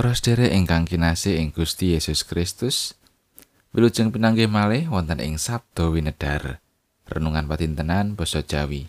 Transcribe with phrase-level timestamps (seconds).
[0.00, 2.96] Para sedherek ingkang kinasih ing Gusti Yesus Kristus,
[3.76, 6.64] wilujeng pinanggih malih wonten ing Sabda Winedhar,
[7.04, 8.88] renungan patintenan basa Jawi.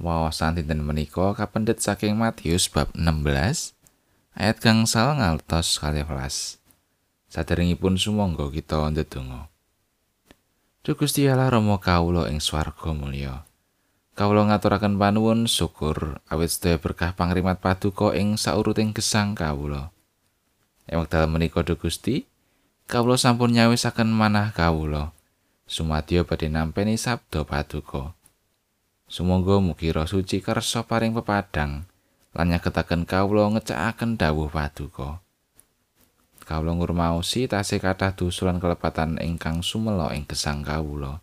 [0.00, 3.76] Wawasan dinten menika kapendhet saking Matius bab 16
[4.32, 6.56] ayat gangsal ngantos 12.
[7.28, 9.52] Saderengipun sumangga kita ndedonga.
[10.88, 13.44] Duh Gusti Allah Rama kawula ing swarga mulya.
[14.16, 19.92] Kawula ngaturaken panuwun syukur awit sedaya berkah pangrimat paduka ing sauruting gesang kawula.
[20.88, 22.24] Ing wekdal menika Duh Gusti,
[22.88, 25.12] kawula sampun nyawisaken manah kawula.
[25.68, 28.16] Sumadyo badhe nampi sabda paduka.
[29.04, 31.84] Sumangga mugi Roh Suci kersa paring pepadang
[32.32, 35.20] lan nyagetaken kawula ngecakaken dawuh paduka.
[36.48, 41.20] Kawula ngurmaosi tasih kathah dusulan kelepatan ingkang sumela ing gesang kawula.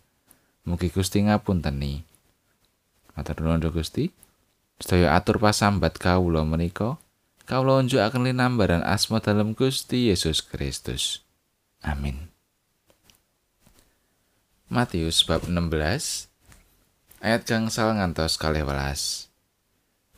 [0.62, 2.06] Mugi Gusti ngapunteni.
[3.18, 4.14] Matur nuwun Gusti.
[4.78, 7.00] Sedaya atur pasambat kawula menika,
[7.46, 11.22] kawula unjukaken linambaran asma dalem Gusti Yesus Kristus.
[11.78, 12.34] Amin.
[14.66, 16.26] Matius bab 16
[17.22, 19.30] ayat gangsal ngantos kalih welas.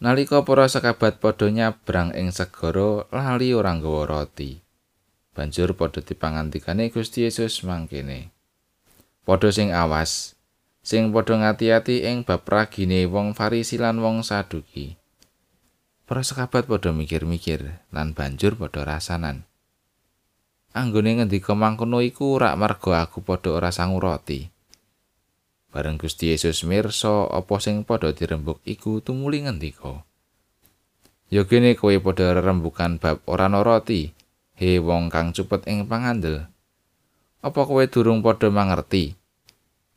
[0.00, 4.64] Nalika para sekabat padha nyabrang ing segara lali ora nggawa roti.
[5.36, 8.32] Banjur padha dipangantikane Gusti Yesus mangkene.
[9.28, 10.32] Padha sing awas,
[10.80, 14.96] sing padha ngati-ati ing bab ragine wong Farisi lan wong Saduki.
[16.08, 19.44] Para sekabat padha mikir-mikir lan banjur padha rasanan.
[20.72, 24.48] Anggone ngendika mangkono iku rak marga aku padha ora sangu roti.
[25.68, 30.08] Bareng Gusti Yesus mirsa apa sing padha dirembuk iku tumuli ngendika.
[31.28, 34.16] Ya kene kowe padha rembukan bab ora ana roti,
[34.56, 36.48] he wong kang cepet ing pangandel.
[37.44, 39.12] Apa kowe durung padha mangerti?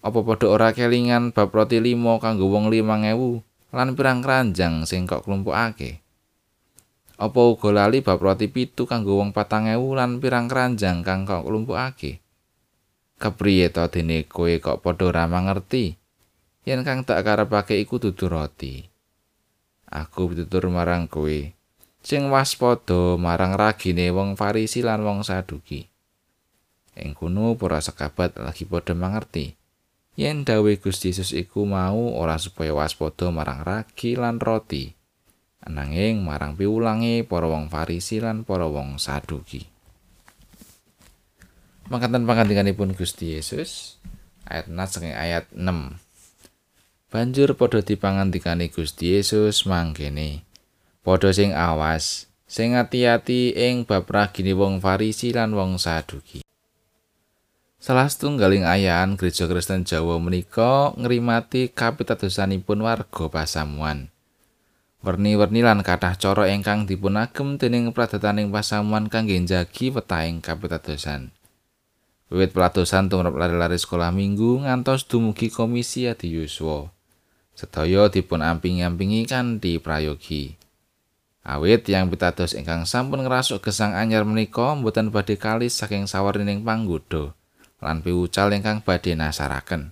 [0.04, 3.40] Apa padha ora kelingan bab roti limo kanggo wong limang ewu
[3.72, 6.04] lan pirang keranjang sing kok klumpukake?
[7.22, 11.48] Apa uga lali bab roti pitu kanggo wong patang ewu lan pirang keranjang kang kok
[11.48, 12.20] klumpukake?
[13.22, 15.96] Kepriye to dene kowe kok padha ora mangerti?
[16.66, 18.82] Yen kang tak karepake iku dudu roti.
[19.92, 21.54] Aku pitutur marang kowe.
[22.02, 25.86] Sing waspada marang ragine wong Farisi lan wong Saduki.
[26.98, 29.61] Ing kono para sekabat lagi padha mangerti.
[30.20, 34.92] Yen dawuh Gusti Yesus iku mau ora supaya waspada marang ragi lan roti
[35.62, 39.70] ananging marang piwulange para wong Farisi lan para wong Saduki.
[41.92, 44.00] Mangkatan pangandikanipun Gusti Yesus
[44.48, 46.00] ayat 6 saking ayat 6
[47.12, 50.48] Banjur padha dipangandikani Gusti Yesus mangkene
[51.04, 56.42] padha sing awas sing ati-ati ing bab ragine wong Farisi lan wong Saduki
[57.82, 64.14] Salah setunggaling ayaan Gereja Kristen Jawa menika ngrimati kapitadosanipun warga pasamuan.
[65.02, 71.34] Werni-werni lan kathah cara ingkang dipunagem dening pradataning pasamuan kangge njagi wetahing kapitadosan.
[72.30, 76.86] Wiwit peladosan tumrap lari-lari sekolah minggu ngantos dumugi komisi adi yuswa.
[77.58, 80.54] Sedaya dipun amping-ampingi kanthi prayogi.
[81.42, 87.34] Awit yang pitados ingkang sampun ngrasuk gesang anyar menika mboten badhe kalis saking sawarining panggoda.
[87.82, 89.92] Lan piwucal ingkang badhe nasaraken.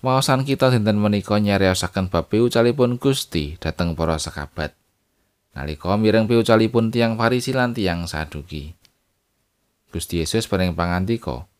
[0.00, 4.72] Wawasan kita dinten menika nyariosaken bab piwucalipun Gusti dhateng para sekabat.
[5.52, 8.72] Nalika mireng piwucalipun tiang Farisi lan tiang Saduki.
[9.90, 11.50] Gusti Yesus paring pangandika,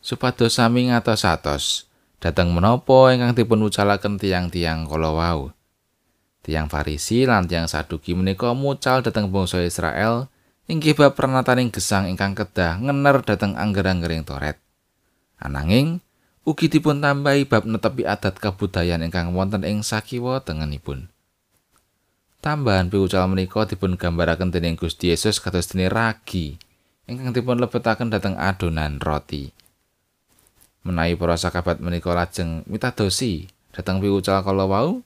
[0.00, 5.52] supados sami ngatos-atos dhateng menapa ingkang dipun ucalaken tiang-tiang kala wau.
[6.40, 10.32] Tiang Farisi lan tiang Saduki menika mucal dhateng bangsa Israel
[10.64, 14.56] inggih bab pranataning gesang ingkang kedah ngener dhateng angger-anggering toret.
[15.36, 16.00] Ananging
[16.48, 21.12] ugi dipun tambahi bab netepi adat kabudayan ingkang wonten ing sakiwa tengenipun.
[22.44, 26.60] Tambahan piwucal menika dipun gambaraken dening Gusti Yesus kados dene ragi
[27.04, 29.52] ingkang dipun lebetaken dhateng adonan roti.
[30.84, 35.00] Menawi para sakabat menika lajeng mitadosi dhateng piwucal kala wau,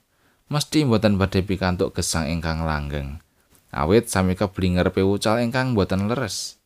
[0.51, 3.23] mesti mboten badhe pikantuk gesang ingkang langgeng.
[3.69, 6.57] Awit sami keblinger piwucal ingkang boten leres.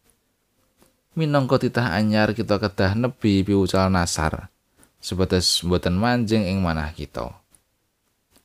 [1.14, 4.50] Minangka titah anyar kita kedah nebi piwucal nasar,
[4.98, 7.38] sebatas boten manjing ing manah kita.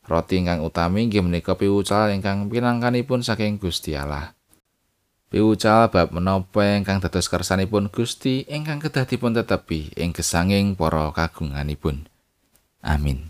[0.08, 4.32] Roti ingkang utami inggih menika piwucal ingkang pinangkanipun saking Gusti Allah.
[5.28, 12.08] Piwucal bab menapa ingkang dados kersanipun Gusti ingkang kedah dipun tetepi ing gesanging para kagunganipun.
[12.80, 13.28] Amin.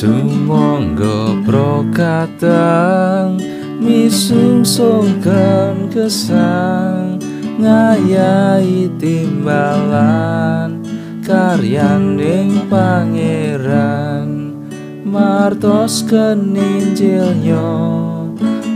[0.00, 3.36] Sumangga prokatang
[3.84, 7.20] misungsungkan kesang
[7.60, 10.80] ngayahi timbalan
[11.20, 14.56] karyaning pangeran.
[15.04, 17.68] Martos keninjilnya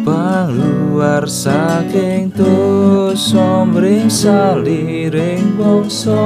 [0.05, 6.21] bang luar saking dosa mring saliring bangsa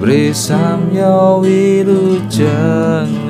[0.00, 3.28] brisam yo wilujeng